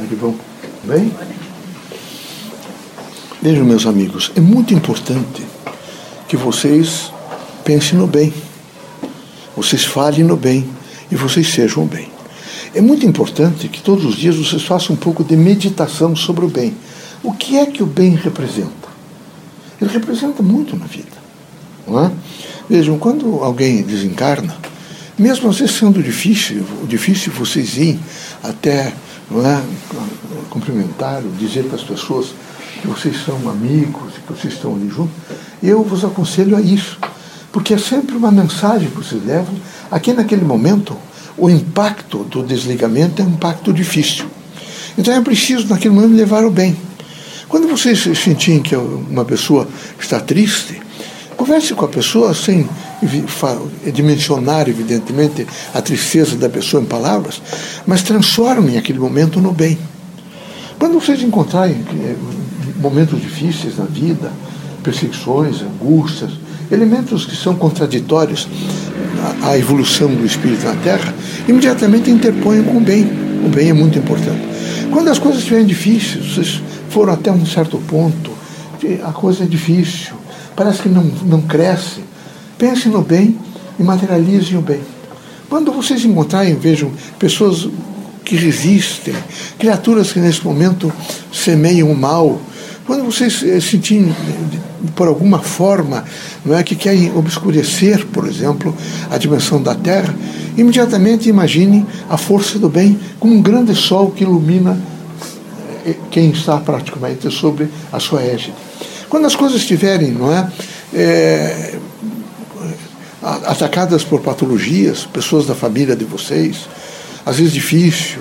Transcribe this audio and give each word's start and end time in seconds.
Como 0.00 0.04
é 0.04 0.08
que 0.08 0.14
vão? 0.14 0.34
Bem? 0.84 1.12
Vejam, 3.42 3.66
meus 3.66 3.84
amigos, 3.84 4.32
é 4.34 4.40
muito 4.40 4.72
importante 4.72 5.44
que 6.26 6.38
vocês 6.38 7.12
pensem 7.64 7.98
no 7.98 8.06
bem, 8.06 8.32
vocês 9.54 9.84
falem 9.84 10.24
no 10.24 10.38
bem 10.38 10.66
e 11.10 11.16
vocês 11.16 11.52
sejam 11.52 11.84
bem. 11.84 12.08
É 12.74 12.80
muito 12.80 13.04
importante 13.04 13.68
que 13.68 13.82
todos 13.82 14.06
os 14.06 14.16
dias 14.16 14.36
vocês 14.36 14.62
façam 14.62 14.96
um 14.96 14.98
pouco 14.98 15.22
de 15.22 15.36
meditação 15.36 16.16
sobre 16.16 16.46
o 16.46 16.48
bem. 16.48 16.74
O 17.22 17.34
que 17.34 17.58
é 17.58 17.66
que 17.66 17.82
o 17.82 17.86
bem 17.86 18.14
representa? 18.14 18.88
Ele 19.80 19.90
representa 19.90 20.42
muito 20.42 20.76
na 20.76 20.86
vida. 20.86 21.18
Não 21.86 22.06
é? 22.06 22.10
Vejam, 22.70 22.98
quando 22.98 23.44
alguém 23.44 23.82
desencarna, 23.82 24.56
mesmo 25.18 25.50
às 25.50 25.58
vezes 25.58 25.76
sendo 25.76 26.02
difícil, 26.02 26.64
difícil 26.88 27.32
vocês 27.32 27.76
irem 27.76 28.00
até 28.42 28.94
não 29.30 29.46
é, 29.46 29.62
cumprimentar, 30.50 31.22
dizer 31.38 31.64
para 31.64 31.76
as 31.76 31.84
pessoas 31.84 32.34
que 32.80 32.88
vocês 32.88 33.24
são 33.24 33.36
amigos, 33.48 34.14
que 34.14 34.32
vocês 34.32 34.54
estão 34.54 34.74
ali 34.74 34.88
juntos, 34.88 35.14
eu 35.62 35.84
vos 35.84 36.04
aconselho 36.04 36.56
a 36.56 36.60
isso. 36.60 36.98
Porque 37.52 37.74
é 37.74 37.78
sempre 37.78 38.16
uma 38.16 38.30
mensagem 38.30 38.88
que 38.90 38.96
vocês 38.96 39.24
levam. 39.24 39.54
Aqui 39.90 40.12
naquele 40.12 40.44
momento, 40.44 40.96
o 41.36 41.48
impacto 41.50 42.24
do 42.24 42.42
desligamento 42.42 43.22
é 43.22 43.24
um 43.24 43.30
impacto 43.30 43.72
difícil. 43.72 44.26
Então 44.96 45.12
é 45.14 45.20
preciso, 45.20 45.68
naquele 45.68 45.94
momento, 45.94 46.14
levar 46.14 46.44
o 46.44 46.50
bem. 46.50 46.76
Quando 47.48 47.68
vocês 47.68 48.00
sentirem 48.18 48.62
que 48.62 48.76
uma 48.76 49.24
pessoa 49.24 49.66
está 49.98 50.20
triste, 50.20 50.80
converse 51.36 51.74
com 51.74 51.84
a 51.84 51.88
pessoa 51.88 52.32
sem 52.34 52.68
dimensionar, 53.92 54.68
evidentemente, 54.68 55.46
a 55.74 55.80
tristeza 55.80 56.36
da 56.36 56.48
pessoa 56.48 56.82
em 56.82 56.86
palavras, 56.86 57.40
mas 57.86 58.02
transformem 58.02 58.76
aquele 58.76 58.98
momento 58.98 59.40
no 59.40 59.52
bem. 59.52 59.78
Quando 60.78 61.00
vocês 61.00 61.22
encontrarem 61.22 61.76
eh, 61.94 62.16
momentos 62.80 63.20
difíceis 63.20 63.76
na 63.76 63.84
vida, 63.84 64.32
perseguições, 64.82 65.62
angústias, 65.62 66.32
elementos 66.70 67.24
que 67.24 67.36
são 67.36 67.54
contraditórios 67.54 68.48
à 69.42 69.58
evolução 69.58 70.14
do 70.14 70.24
espírito 70.24 70.64
na 70.64 70.74
Terra, 70.76 71.12
imediatamente 71.48 72.10
interponham 72.10 72.64
com 72.64 72.78
o 72.78 72.80
bem. 72.80 73.04
O 73.44 73.48
bem 73.48 73.70
é 73.70 73.72
muito 73.72 73.98
importante. 73.98 74.40
Quando 74.90 75.08
as 75.08 75.18
coisas 75.18 75.40
estiverem 75.40 75.66
difíceis, 75.66 76.32
vocês 76.32 76.62
foram 76.88 77.12
até 77.12 77.30
um 77.30 77.44
certo 77.46 77.78
ponto, 77.78 78.30
a 79.04 79.12
coisa 79.12 79.44
é 79.44 79.46
difícil, 79.46 80.14
parece 80.56 80.82
que 80.82 80.88
não, 80.88 81.04
não 81.04 81.42
cresce, 81.42 82.00
pense 82.60 82.90
no 82.90 83.00
bem 83.00 83.38
e 83.78 83.82
materializem 83.82 84.58
o 84.58 84.60
bem. 84.60 84.82
Quando 85.48 85.72
vocês 85.72 86.04
encontrarem, 86.04 86.54
vejam 86.54 86.92
pessoas 87.18 87.66
que 88.22 88.36
resistem, 88.36 89.14
criaturas 89.58 90.12
que 90.12 90.20
nesse 90.20 90.44
momento 90.44 90.92
semeiam 91.32 91.90
o 91.90 91.96
mal, 91.96 92.38
quando 92.86 93.04
vocês 93.04 93.42
eh, 93.42 93.60
sentirem, 93.60 94.14
por 94.94 95.08
alguma 95.08 95.38
forma, 95.38 96.04
não 96.44 96.56
é, 96.56 96.62
que 96.62 96.76
querem 96.76 97.16
obscurecer, 97.16 98.06
por 98.06 98.26
exemplo, 98.26 98.76
a 99.10 99.16
dimensão 99.16 99.62
da 99.62 99.74
Terra, 99.74 100.14
imediatamente 100.56 101.28
imaginem 101.28 101.86
a 102.08 102.16
força 102.16 102.58
do 102.58 102.68
bem 102.68 102.98
como 103.18 103.34
um 103.34 103.40
grande 103.40 103.74
sol 103.74 104.10
que 104.10 104.24
ilumina 104.24 104.78
eh, 105.86 105.94
quem 106.10 106.30
está 106.30 106.58
praticamente 106.58 107.30
sobre 107.30 107.68
a 107.92 107.98
sua 107.98 108.22
égide. 108.22 108.54
Quando 109.08 109.26
as 109.26 109.34
coisas 109.34 109.60
estiverem, 109.60 110.12
não 110.12 110.32
é, 110.32 110.48
é 110.92 111.78
atacadas 113.22 114.02
por 114.04 114.20
patologias, 114.20 115.04
pessoas 115.04 115.46
da 115.46 115.54
família 115.54 115.94
de 115.94 116.04
vocês, 116.04 116.68
às 117.24 117.36
vezes 117.36 117.52
difícil, 117.52 118.20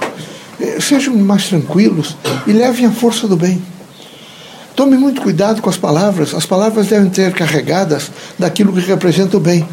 é, 0.59 0.79
sejam 0.79 1.15
mais 1.15 1.47
tranquilos 1.47 2.17
e 2.45 2.51
levem 2.51 2.85
a 2.85 2.91
força 2.91 3.27
do 3.27 3.37
bem. 3.37 3.61
Tome 4.75 4.97
muito 4.97 5.21
cuidado 5.21 5.61
com 5.61 5.69
as 5.69 5.77
palavras. 5.77 6.33
As 6.33 6.45
palavras 6.45 6.87
devem 6.87 7.13
ser 7.13 7.33
carregadas 7.33 8.11
daquilo 8.37 8.73
que 8.73 8.79
representa 8.79 9.37
o 9.37 9.39
bem. 9.39 9.67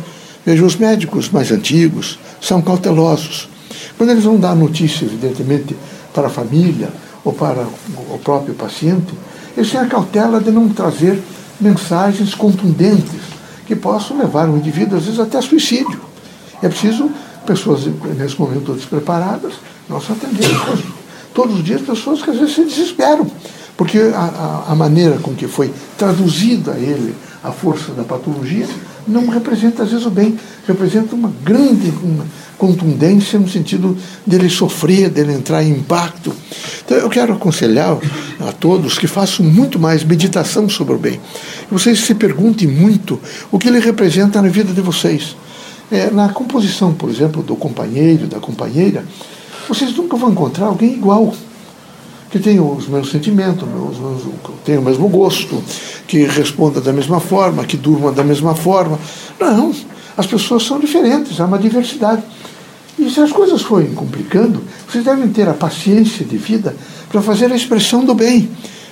Veja, 0.45 0.65
os 0.65 0.77
médicos 0.77 1.29
mais 1.31 1.51
antigos 1.51 2.19
são 2.41 2.63
cautelosos. 2.63 3.49
Quando 3.97 4.11
eles 4.11 4.25
vão 4.25 4.39
dar 4.39 4.55
notícia, 4.55 5.05
evidentemente, 5.05 5.77
para 6.13 6.27
a 6.27 6.31
família 6.31 6.89
ou 7.25 7.33
para 7.33 7.67
o 8.11 8.19
próprio 8.19 8.55
paciente, 8.55 9.13
eles 9.57 9.71
têm 9.71 9.81
a 9.81 9.87
cautela 9.87 10.41
de 10.41 10.51
não 10.51 10.69
trazer 10.69 11.21
mensagens 11.61 12.35
contundentes 12.35 13.36
que 13.67 13.77
possam 13.77 14.19
levar 14.19 14.49
o 14.49 14.57
indivíduo, 14.57 14.99
às 14.99 15.05
vezes, 15.05 15.21
até 15.21 15.41
suicídio. 15.41 16.01
É 16.63 16.69
preciso 16.69 17.11
pessoas, 17.45 17.87
nesse 18.17 18.39
momento, 18.41 18.73
despreparadas, 18.73 19.55
nós 19.89 20.05
atendemos 20.11 20.81
todos 21.35 21.57
os 21.57 21.65
dias 21.65 21.83
pessoas 21.83 22.23
que 22.23 22.31
às 22.31 22.39
vezes 22.39 22.55
se 22.55 22.65
desesperam 22.65 23.31
porque 23.77 23.99
a, 24.15 24.65
a, 24.69 24.73
a 24.73 24.75
maneira 24.75 25.19
com 25.19 25.35
que 25.35 25.47
foi 25.47 25.73
traduzida 25.99 26.73
a 26.73 26.79
ele 26.79 27.15
a 27.45 27.53
força 27.53 27.93
da 27.93 28.03
patologia 28.03 28.67
não 29.07 29.29
representa, 29.29 29.83
às 29.83 29.91
vezes, 29.91 30.07
o 30.07 30.11
bem, 30.11 30.39
representa 30.67 31.15
uma 31.15 31.33
grande 31.45 31.93
uma 32.03 32.27
contundência 32.59 33.39
no 33.39 33.49
sentido 33.49 33.97
dele 34.27 34.49
sofrer, 34.49 35.11
dele 35.11 35.33
entrar 35.33 35.63
em 35.63 35.73
impacto. 35.73 36.33
Então, 36.85 36.97
eu 36.97 37.09
quero 37.09 37.35
aconselhar 37.35 37.99
a 38.41 38.53
todos 38.53 38.99
que 38.99 39.07
façam 39.07 39.45
muito 39.45 39.79
mais 39.79 40.03
meditação 40.03 40.69
sobre 40.69 40.95
o 40.95 40.99
bem. 40.99 41.21
Vocês 41.71 42.01
se 42.01 42.15
perguntem 42.15 42.67
muito 42.67 43.21
o 43.51 43.59
que 43.59 43.69
ele 43.69 43.79
representa 43.79 44.41
na 44.41 44.49
vida 44.49 44.73
de 44.73 44.81
vocês. 44.81 45.37
É, 45.91 46.11
na 46.11 46.31
composição, 46.31 46.93
por 46.93 47.11
exemplo, 47.11 47.43
do 47.43 47.55
companheiro, 47.55 48.27
da 48.27 48.41
companheira, 48.41 49.05
vocês 49.69 49.95
nunca 49.95 50.17
vão 50.17 50.31
encontrar 50.31 50.67
alguém 50.67 50.95
igual 50.95 51.33
que 52.31 52.39
tenha 52.39 52.63
os 52.63 52.89
mesmos 52.89 53.11
sentimentos, 53.11 53.67
tenha 54.65 54.81
o 54.81 54.83
mesmo 54.83 55.09
gosto, 55.09 55.63
que 56.07 56.25
responda 56.25 56.81
da 56.81 56.93
mesma 56.93 57.21
forma, 57.21 57.65
que 57.65 57.77
durma 57.77 58.13
da 58.13 58.25
mesma 58.25 58.55
forma. 58.55 58.99
Não, 59.39 59.73
as 60.17 60.27
pessoas 60.27 60.65
são 60.65 60.79
diferentes, 60.81 61.41
há 61.41 61.45
uma 61.45 61.59
diversidade. 61.59 62.23
E 62.99 63.11
se 63.11 63.21
as 63.21 63.31
coisas 63.31 63.61
forem 63.63 63.93
complicando, 63.95 64.63
vocês 64.89 65.05
devem 65.05 65.29
ter 65.29 65.49
a 65.49 65.55
paciência 65.55 66.25
de 66.25 66.39
vida 66.39 66.75
para 67.11 67.21
fazer 67.21 67.53
a 67.53 67.57
expressão 67.57 68.05
do 68.05 68.15
bem. 68.15 68.49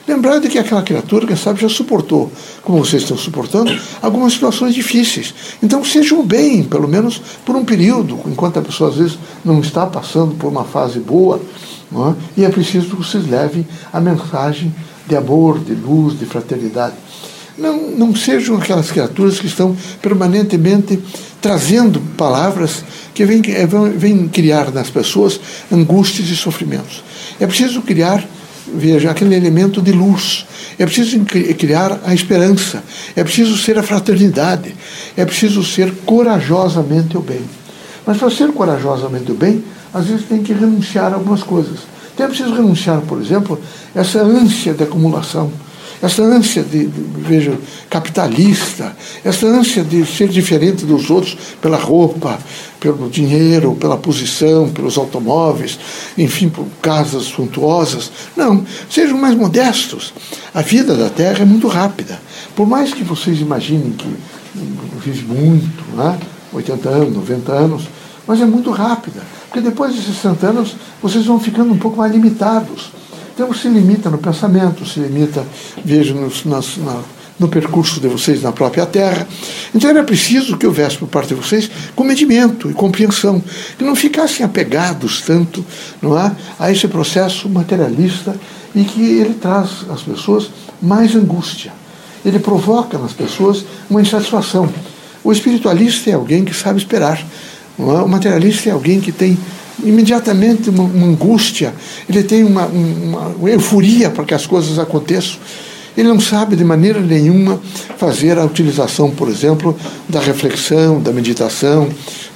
Lembrar 0.06 0.38
de 0.38 0.48
que 0.48 0.58
aquela 0.58 0.82
criatura, 0.82 1.26
quem 1.26 1.34
sabe, 1.34 1.62
já 1.62 1.68
suportou, 1.68 2.30
como 2.62 2.84
vocês 2.84 3.02
estão 3.02 3.16
suportando, 3.16 3.74
algumas 4.02 4.34
situações 4.34 4.74
difíceis. 4.74 5.34
Então 5.62 5.82
sejam 5.82 6.22
bem, 6.22 6.62
pelo 6.62 6.86
menos 6.86 7.22
por 7.46 7.56
um 7.56 7.64
período, 7.64 8.20
enquanto 8.26 8.58
a 8.58 8.62
pessoa 8.62 8.90
às 8.90 8.96
vezes 8.96 9.18
não 9.42 9.60
está 9.60 9.86
passando 9.86 10.34
por 10.34 10.48
uma 10.48 10.64
fase 10.64 11.00
boa, 11.00 11.40
é? 11.92 12.40
E 12.40 12.44
é 12.44 12.48
preciso 12.48 12.90
que 12.90 12.96
vocês 12.96 13.26
levem 13.26 13.66
a 13.92 14.00
mensagem 14.00 14.74
de 15.06 15.16
amor, 15.16 15.58
de 15.58 15.74
luz, 15.74 16.18
de 16.18 16.24
fraternidade. 16.24 16.94
Não, 17.56 17.90
não 17.90 18.16
sejam 18.16 18.56
aquelas 18.56 18.90
criaturas 18.90 19.38
que 19.38 19.46
estão 19.46 19.76
permanentemente 20.02 20.98
trazendo 21.40 22.00
palavras 22.16 22.82
que 23.12 23.24
vêm, 23.24 23.42
vêm 23.96 24.28
criar 24.28 24.72
nas 24.72 24.90
pessoas 24.90 25.38
angústias 25.70 26.28
e 26.28 26.36
sofrimentos. 26.36 27.04
É 27.38 27.46
preciso 27.46 27.80
criar, 27.82 28.26
veja, 28.74 29.10
aquele 29.10 29.36
elemento 29.36 29.80
de 29.80 29.92
luz. 29.92 30.46
É 30.78 30.84
preciso 30.84 31.24
criar 31.56 32.00
a 32.04 32.12
esperança. 32.12 32.82
É 33.14 33.22
preciso 33.22 33.56
ser 33.56 33.78
a 33.78 33.82
fraternidade. 33.82 34.74
É 35.16 35.24
preciso 35.24 35.62
ser 35.62 35.92
corajosamente 36.04 37.16
o 37.16 37.20
bem. 37.20 37.42
Mas 38.06 38.18
para 38.18 38.30
ser 38.30 38.52
corajosamente 38.52 39.32
o 39.32 39.34
bem, 39.34 39.64
às 39.92 40.06
vezes 40.06 40.26
tem 40.26 40.42
que 40.42 40.52
renunciar 40.52 41.12
a 41.12 41.16
algumas 41.16 41.42
coisas. 41.42 41.80
Então 42.14 42.26
é 42.26 42.28
preciso 42.28 42.54
renunciar, 42.54 43.00
por 43.02 43.20
exemplo, 43.20 43.58
essa 43.94 44.20
ânsia 44.20 44.72
de 44.72 44.84
acumulação, 44.84 45.50
essa 46.00 46.22
ânsia 46.22 46.62
de, 46.62 46.86
de, 46.86 47.58
capitalista, 47.88 48.94
essa 49.24 49.46
ânsia 49.46 49.82
de 49.82 50.04
ser 50.04 50.28
diferente 50.28 50.84
dos 50.84 51.10
outros 51.10 51.36
pela 51.60 51.78
roupa, 51.78 52.38
pelo 52.78 53.08
dinheiro, 53.08 53.74
pela 53.74 53.96
posição, 53.96 54.68
pelos 54.68 54.98
automóveis, 54.98 55.78
enfim, 56.16 56.48
por 56.48 56.66
casas 56.82 57.24
suntuosas. 57.24 58.12
Não, 58.36 58.64
sejam 58.90 59.18
mais 59.18 59.34
modestos. 59.34 60.12
A 60.52 60.60
vida 60.60 60.94
da 60.94 61.08
Terra 61.08 61.42
é 61.42 61.46
muito 61.46 61.66
rápida. 61.66 62.20
Por 62.54 62.66
mais 62.66 62.92
que 62.92 63.02
vocês 63.02 63.40
imaginem 63.40 63.92
que 63.92 64.06
vive 65.02 65.24
muito, 65.26 65.84
né? 65.96 66.18
80 66.52 66.88
anos, 66.88 67.14
90 67.14 67.52
anos, 67.52 67.88
mas 68.26 68.40
é 68.40 68.44
muito 68.44 68.70
rápida. 68.70 69.20
Porque 69.48 69.60
depois 69.60 69.94
de 69.94 70.02
60 70.02 70.46
anos, 70.46 70.76
vocês 71.02 71.26
vão 71.26 71.38
ficando 71.38 71.72
um 71.72 71.78
pouco 71.78 71.96
mais 71.96 72.12
limitados. 72.12 72.92
Então 73.34 73.52
se 73.52 73.68
limita 73.68 74.08
no 74.10 74.18
pensamento, 74.18 74.86
se 74.86 75.00
limita, 75.00 75.44
veja, 75.84 76.14
no, 76.14 76.30
no 77.38 77.48
percurso 77.48 78.00
de 78.00 78.08
vocês 78.08 78.42
na 78.42 78.52
própria 78.52 78.86
terra. 78.86 79.26
Então 79.74 79.90
era 79.90 80.04
preciso 80.04 80.56
que 80.56 80.66
houvesse 80.66 80.96
por 80.98 81.08
parte 81.08 81.28
de 81.28 81.34
vocês 81.34 81.70
comedimento 81.96 82.70
e 82.70 82.74
compreensão, 82.74 83.42
que 83.76 83.84
não 83.84 83.96
ficassem 83.96 84.46
apegados 84.46 85.20
tanto 85.22 85.64
não 86.00 86.18
é, 86.18 86.32
a 86.58 86.70
esse 86.70 86.86
processo 86.86 87.48
materialista 87.48 88.36
e 88.74 88.84
que 88.84 89.02
ele 89.02 89.34
traz 89.34 89.84
às 89.90 90.02
pessoas 90.02 90.50
mais 90.80 91.14
angústia. 91.14 91.72
Ele 92.24 92.38
provoca 92.38 92.98
nas 92.98 93.12
pessoas 93.12 93.64
uma 93.90 94.00
insatisfação. 94.00 94.72
O 95.22 95.32
espiritualista 95.32 96.10
é 96.10 96.14
alguém 96.14 96.44
que 96.44 96.54
sabe 96.54 96.78
esperar. 96.78 97.24
O 97.78 98.08
materialista 98.08 98.68
é 98.68 98.72
alguém 98.72 99.00
que 99.00 99.10
tem 99.10 99.36
imediatamente 99.82 100.70
uma, 100.70 100.84
uma 100.84 101.06
angústia, 101.06 101.74
ele 102.08 102.22
tem 102.22 102.44
uma, 102.44 102.66
uma, 102.66 103.50
euforia 103.50 104.10
para 104.10 104.24
que 104.24 104.34
as 104.34 104.46
coisas 104.46 104.78
aconteçam. 104.78 105.38
Ele 105.96 106.08
não 106.08 106.20
sabe 106.20 106.56
de 106.56 106.64
maneira 106.64 107.00
nenhuma 107.00 107.60
fazer 107.96 108.36
a 108.36 108.44
utilização, 108.44 109.10
por 109.10 109.28
exemplo, 109.28 109.76
da 110.08 110.20
reflexão, 110.20 111.00
da 111.00 111.12
meditação, 111.12 111.88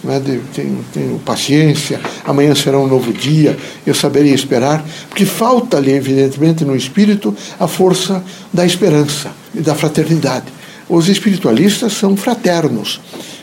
né, 0.02 0.20
de, 0.20 0.38
tenho, 0.54 0.84
tenho 0.92 1.18
paciência, 1.18 2.00
amanhã 2.24 2.54
será 2.54 2.78
um 2.78 2.86
novo 2.86 3.12
dia, 3.12 3.56
eu 3.84 3.94
saberei 3.94 4.32
esperar, 4.32 4.84
porque 5.08 5.24
falta-lhe, 5.24 5.90
evidentemente, 5.90 6.64
no 6.64 6.76
espírito 6.76 7.34
a 7.58 7.66
força 7.66 8.22
da 8.52 8.64
esperança 8.64 9.32
e 9.52 9.60
da 9.60 9.74
fraternidade. 9.74 10.46
Os 10.88 11.08
espiritualistas 11.08 11.92
são 11.94 12.16
fraternos, 12.16 13.00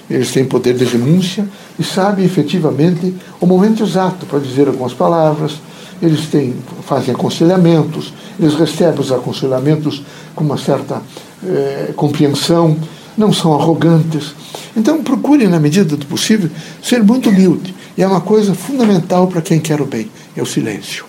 eles 0.09 0.31
têm 0.31 0.45
poder 0.45 0.75
de 0.75 0.85
renúncia 0.85 1.47
e 1.79 1.83
sabem 1.83 2.25
efetivamente 2.25 3.13
o 3.39 3.45
momento 3.45 3.83
exato 3.83 4.25
para 4.25 4.39
dizer 4.39 4.67
algumas 4.67 4.93
palavras, 4.93 5.53
eles 6.01 6.27
têm, 6.27 6.53
fazem 6.85 7.13
aconselhamentos, 7.13 8.13
eles 8.39 8.53
recebem 8.55 8.99
os 8.99 9.11
aconselhamentos 9.11 10.03
com 10.35 10.43
uma 10.43 10.57
certa 10.57 11.01
eh, 11.43 11.93
compreensão, 11.95 12.77
não 13.17 13.31
são 13.31 13.53
arrogantes. 13.53 14.35
Então 14.75 15.01
procure, 15.01 15.47
na 15.47 15.59
medida 15.59 15.95
do 15.95 16.05
possível, 16.05 16.49
ser 16.83 17.01
muito 17.03 17.29
humilde. 17.29 17.73
E 17.97 18.03
é 18.03 18.07
uma 18.07 18.21
coisa 18.21 18.53
fundamental 18.53 19.27
para 19.27 19.41
quem 19.41 19.59
quer 19.59 19.81
o 19.81 19.85
bem, 19.85 20.09
é 20.35 20.41
o 20.41 20.45
silêncio. 20.45 21.05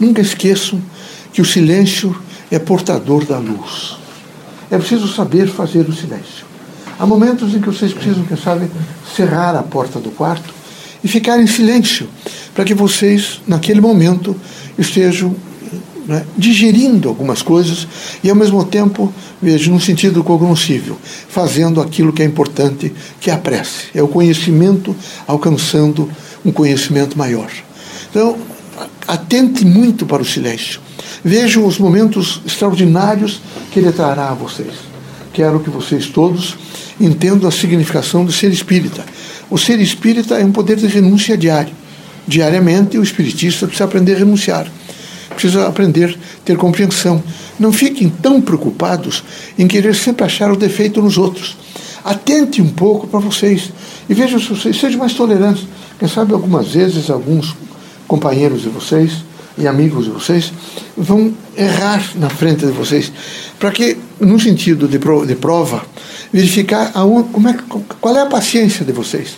Nunca 0.00 0.22
esqueçam 0.22 0.80
que 1.32 1.42
o 1.42 1.44
silêncio 1.44 2.16
é 2.50 2.58
portador 2.58 3.24
da 3.24 3.38
luz. 3.38 3.98
É 4.70 4.78
preciso 4.78 5.06
saber 5.08 5.48
fazer 5.48 5.88
o 5.88 5.92
silêncio. 5.92 6.47
Há 6.98 7.06
momentos 7.06 7.54
em 7.54 7.60
que 7.60 7.66
vocês 7.66 7.92
precisam, 7.92 8.24
quem 8.24 8.36
sabe, 8.36 8.68
cerrar 9.14 9.54
a 9.54 9.62
porta 9.62 10.00
do 10.00 10.10
quarto 10.10 10.52
e 11.02 11.06
ficar 11.06 11.40
em 11.40 11.46
silêncio, 11.46 12.08
para 12.54 12.64
que 12.64 12.74
vocês, 12.74 13.40
naquele 13.46 13.80
momento, 13.80 14.34
estejam 14.76 15.34
né, 16.08 16.24
digerindo 16.36 17.08
algumas 17.08 17.40
coisas 17.40 17.86
e, 18.24 18.28
ao 18.28 18.34
mesmo 18.34 18.64
tempo, 18.64 19.12
vejo 19.40 19.70
num 19.70 19.78
sentido 19.78 20.24
cognoscível, 20.24 20.98
fazendo 21.28 21.80
aquilo 21.80 22.12
que 22.12 22.22
é 22.22 22.24
importante, 22.24 22.92
que 23.20 23.30
é 23.30 23.34
a 23.34 23.38
prece, 23.38 23.86
é 23.94 24.02
o 24.02 24.08
conhecimento 24.08 24.96
alcançando 25.26 26.10
um 26.44 26.50
conhecimento 26.50 27.16
maior. 27.16 27.50
Então, 28.10 28.36
atente 29.06 29.64
muito 29.64 30.04
para 30.06 30.22
o 30.22 30.24
silêncio. 30.24 30.80
Vejam 31.22 31.64
os 31.66 31.78
momentos 31.78 32.40
extraordinários 32.46 33.40
que 33.70 33.78
ele 33.78 33.92
trará 33.92 34.30
a 34.30 34.34
vocês. 34.34 34.74
Quero 35.32 35.60
que 35.60 35.70
vocês 35.70 36.06
todos 36.06 36.56
entendam 37.00 37.48
a 37.48 37.52
significação 37.52 38.24
do 38.24 38.32
ser 38.32 38.52
espírita. 38.52 39.04
O 39.50 39.56
ser 39.58 39.80
espírita 39.80 40.36
é 40.36 40.44
um 40.44 40.52
poder 40.52 40.76
de 40.76 40.86
renúncia 40.86 41.36
diário. 41.36 41.72
Diariamente, 42.26 42.98
o 42.98 43.02
espiritista 43.02 43.66
precisa 43.66 43.84
aprender 43.84 44.14
a 44.14 44.18
renunciar 44.18 44.70
precisa 45.38 45.68
aprender 45.68 46.10
a 46.10 46.44
ter 46.44 46.56
compreensão. 46.56 47.22
Não 47.58 47.72
fiquem 47.72 48.08
tão 48.08 48.40
preocupados 48.40 49.22
em 49.56 49.68
querer 49.68 49.94
sempre 49.94 50.24
achar 50.24 50.50
o 50.50 50.56
defeito 50.56 51.00
nos 51.00 51.16
outros. 51.16 51.56
Atente 52.04 52.60
um 52.60 52.68
pouco 52.68 53.06
para 53.06 53.20
vocês 53.20 53.70
e 54.08 54.14
vejam 54.14 54.40
se 54.40 54.48
vocês 54.48 54.78
sejam 54.78 54.98
mais 54.98 55.14
tolerantes. 55.14 55.66
Quem 55.98 56.08
sabe 56.08 56.32
algumas 56.32 56.68
vezes 56.68 57.08
alguns 57.08 57.54
companheiros 58.08 58.62
de 58.62 58.68
vocês 58.68 59.24
e 59.56 59.66
amigos 59.66 60.04
de 60.04 60.10
vocês 60.10 60.52
vão 60.96 61.32
errar 61.56 62.02
na 62.16 62.30
frente 62.30 62.64
de 62.64 62.72
vocês, 62.72 63.12
para 63.58 63.70
que, 63.70 63.96
no 64.20 64.38
sentido 64.38 64.88
de 64.88 64.98
prova, 65.36 65.84
verificar 66.32 66.92
aonde, 66.94 67.28
como 67.30 67.48
é, 67.48 67.56
qual 68.00 68.16
é 68.16 68.22
a 68.22 68.26
paciência 68.26 68.84
de 68.84 68.92
vocês. 68.92 69.36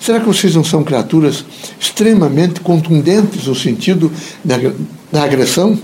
Será 0.00 0.20
que 0.20 0.26
vocês 0.26 0.54
não 0.54 0.64
são 0.64 0.84
criaturas 0.84 1.44
extremamente 1.78 2.60
contundentes 2.60 3.46
no 3.46 3.54
sentido 3.54 4.12
da, 4.44 4.56
da 5.12 5.24
agressão, 5.24 5.78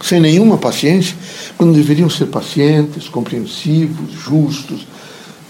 sem 0.00 0.20
nenhuma 0.20 0.58
paciência, 0.58 1.16
quando 1.56 1.74
deveriam 1.74 2.10
ser 2.10 2.26
pacientes, 2.26 3.08
compreensivos, 3.08 4.12
justos? 4.12 4.86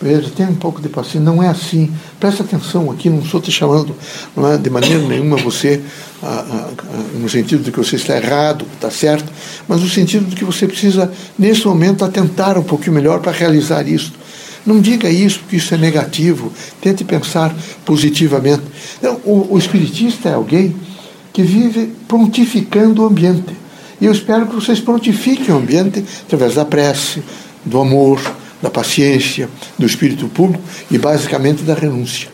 Veja, 0.02 0.28
tenha 0.36 0.48
um 0.48 0.56
pouco 0.56 0.82
de 0.82 0.88
paciência, 0.88 1.20
não 1.20 1.40
é 1.40 1.48
assim. 1.48 1.88
Presta 2.18 2.42
atenção 2.42 2.90
aqui, 2.90 3.08
não 3.08 3.20
estou 3.20 3.40
te 3.40 3.52
chamando 3.52 3.94
é, 4.36 4.56
de 4.58 4.68
maneira 4.68 4.98
nenhuma 4.98 5.36
você, 5.36 5.80
no 7.20 7.28
sentido 7.28 7.62
de 7.62 7.70
que 7.70 7.78
você 7.78 7.94
está 7.94 8.16
errado, 8.16 8.66
está 8.74 8.90
certo, 8.90 9.32
mas 9.68 9.80
no 9.80 9.88
sentido 9.88 10.24
de 10.26 10.34
que 10.34 10.44
você 10.44 10.66
precisa, 10.66 11.12
nesse 11.38 11.64
momento, 11.66 12.04
atentar 12.04 12.58
um 12.58 12.64
pouquinho 12.64 12.94
melhor 12.94 13.20
para 13.20 13.30
realizar 13.30 13.86
isso. 13.86 14.12
Não 14.66 14.80
diga 14.80 15.08
isso, 15.08 15.38
porque 15.38 15.56
isso 15.56 15.72
é 15.72 15.78
negativo. 15.78 16.52
Tente 16.80 17.04
pensar 17.04 17.54
positivamente. 17.84 18.62
Então, 18.98 19.20
o, 19.24 19.54
o 19.54 19.58
espiritista 19.58 20.30
é 20.30 20.34
alguém 20.34 20.74
que 21.32 21.42
vive 21.42 21.92
prontificando 22.08 23.02
o 23.02 23.06
ambiente. 23.06 23.56
E 24.00 24.06
eu 24.06 24.12
espero 24.12 24.46
que 24.48 24.54
vocês 24.56 24.80
prontifiquem 24.80 25.54
o 25.54 25.58
ambiente 25.58 26.04
através 26.26 26.56
da 26.56 26.64
prece, 26.64 27.22
do 27.64 27.80
amor, 27.80 28.20
da 28.62 28.70
paciência, 28.70 29.48
do 29.76 29.84
espírito 29.84 30.28
público 30.28 30.62
e 30.90 30.96
basicamente 30.96 31.62
da 31.64 31.74
renúncia. 31.74 32.28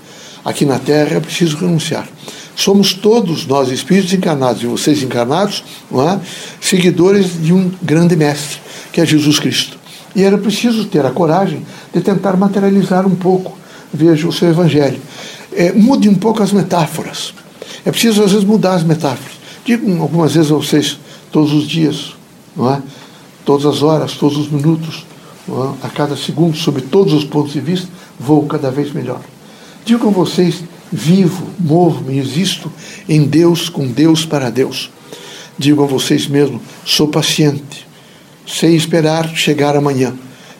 Aqui 0.44 0.64
na 0.64 0.78
Terra 0.78 1.16
é 1.16 1.20
preciso 1.20 1.56
renunciar. 1.56 2.06
Somos 2.54 2.92
todos 2.92 3.46
nós, 3.46 3.70
espíritos 3.70 4.12
encarnados 4.12 4.62
e 4.62 4.66
vocês 4.66 5.02
encarnados, 5.02 5.64
é? 5.92 6.20
seguidores 6.60 7.40
de 7.40 7.52
um 7.52 7.70
grande 7.80 8.16
mestre, 8.16 8.58
que 8.92 9.00
é 9.00 9.06
Jesus 9.06 9.38
Cristo. 9.38 9.78
E 10.14 10.24
era 10.24 10.36
preciso 10.36 10.84
ter 10.86 11.06
a 11.06 11.10
coragem 11.10 11.64
de 11.94 12.00
tentar 12.00 12.36
materializar 12.36 13.06
um 13.06 13.14
pouco, 13.14 13.56
veja, 13.92 14.26
o 14.26 14.32
seu 14.32 14.48
evangelho. 14.48 15.00
É, 15.52 15.72
mude 15.72 16.08
um 16.08 16.14
pouco 16.14 16.42
as 16.42 16.52
metáforas. 16.52 17.32
É 17.86 17.90
preciso, 17.90 18.24
às 18.24 18.32
vezes, 18.32 18.44
mudar 18.44 18.74
as 18.74 18.82
metáforas. 18.82 19.34
Digo 19.64 20.02
algumas 20.02 20.34
vezes 20.34 20.50
a 20.50 20.54
vocês, 20.56 20.98
todos 21.30 21.52
os 21.52 21.68
dias, 21.68 22.14
não 22.56 22.72
é? 22.72 22.82
todas 23.44 23.66
as 23.66 23.82
horas, 23.82 24.14
todos 24.14 24.36
os 24.36 24.50
minutos? 24.50 25.04
A 25.82 25.88
cada 25.88 26.16
segundo, 26.16 26.56
sob 26.56 26.80
todos 26.82 27.12
os 27.12 27.24
pontos 27.24 27.52
de 27.52 27.60
vista, 27.60 27.88
vou 28.18 28.46
cada 28.46 28.70
vez 28.70 28.92
melhor. 28.92 29.20
Digo 29.84 30.08
a 30.08 30.10
vocês, 30.10 30.62
vivo, 30.92 31.46
movo-me, 31.58 32.18
existo 32.18 32.70
em 33.08 33.24
Deus, 33.24 33.68
com 33.68 33.86
Deus 33.86 34.24
para 34.24 34.50
Deus. 34.50 34.90
Digo 35.58 35.82
a 35.82 35.86
vocês 35.86 36.26
mesmo, 36.26 36.60
sou 36.84 37.08
paciente, 37.08 37.86
sei 38.46 38.76
esperar 38.76 39.28
chegar 39.34 39.76
amanhã. 39.76 40.14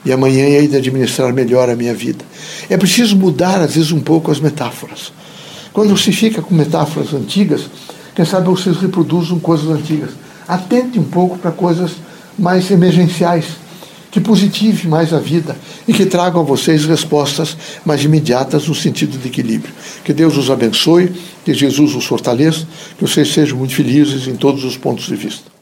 E 0.05 0.13
amanhã 0.13 0.45
hei 0.47 0.69
de 0.69 0.77
administrar 0.77 1.33
melhor 1.33 1.69
a 1.69 1.77
minha 1.77 1.93
vida. 1.93 2.25
É 2.71 2.77
preciso 2.77 3.17
mudar, 3.17 3.61
às 3.61 3.75
vezes, 3.75 3.93
um 3.93 4.01
pouco 4.01 4.31
as 4.31 4.41
metáforas. 4.41 5.13
Quando 5.73 5.97
se 5.99 6.13
fica 6.13 6.41
com 6.41 6.55
metáforas 6.55 7.13
antigas, 7.13 7.69
quem 8.15 8.25
sabe 8.25 8.47
vocês 8.47 8.79
reproduzem 8.79 9.39
coisas 9.39 9.69
antigas. 9.69 10.11
Atente 10.47 10.99
um 10.99 11.05
pouco 11.05 11.37
para 11.39 11.51
coisas 11.51 11.93
mais 12.39 12.71
emergenciais, 12.71 13.45
que 14.11 14.21
positivem 14.21 14.87
mais 14.87 15.13
a 15.13 15.19
vida 15.19 15.57
e 15.87 15.93
que 15.93 16.07
tragam 16.07 16.41
a 16.41 16.45
vocês 16.45 16.85
respostas 16.85 17.57
mais 17.85 18.03
imediatas 18.05 18.67
no 18.67 18.75
sentido 18.75 19.19
de 19.19 19.29
equilíbrio. 19.29 19.73
Que 20.05 20.13
Deus 20.13 20.37
os 20.37 20.51
abençoe, 20.51 21.13
que 21.45 21.53
Jesus 21.53 21.95
os 21.95 22.07
fortaleça, 22.07 22.67
que 22.97 23.07
vocês 23.07 23.33
sejam 23.33 23.59
muito 23.59 23.75
felizes 23.75 24.27
em 24.27 24.37
todos 24.37 24.65
os 24.65 24.77
pontos 24.77 25.07
de 25.07 25.17
vista. 25.17 25.58